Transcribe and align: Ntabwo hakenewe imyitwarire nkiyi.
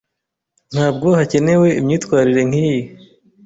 Ntabwo 0.73 1.07
hakenewe 1.17 1.67
imyitwarire 1.79 2.41
nkiyi. 2.49 2.83